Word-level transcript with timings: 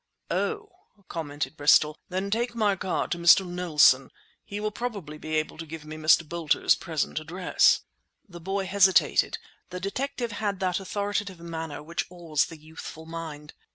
"Oh," 0.31 0.69
commented 1.09 1.55
Bristol, 1.55 1.95
"then 2.09 2.31
take 2.31 2.55
my 2.55 2.75
card 2.75 3.11
to 3.11 3.19
Mr. 3.19 3.45
Knowlson; 3.47 4.09
he 4.43 4.59
will 4.59 4.71
probably 4.71 5.19
be 5.19 5.35
able 5.35 5.59
to 5.59 5.65
give 5.67 5.85
me 5.85 5.95
Mr. 5.95 6.27
Boulter's 6.27 6.73
present 6.73 7.19
address." 7.19 7.81
The 8.27 8.41
boy 8.41 8.65
hesitated. 8.65 9.37
The 9.69 9.79
detective 9.79 10.31
had 10.31 10.59
that 10.59 10.79
authoritative 10.79 11.39
manner 11.39 11.83
which 11.83 12.07
awes 12.09 12.45
the 12.47 12.57
youthful 12.57 13.05
mind. 13.05 13.53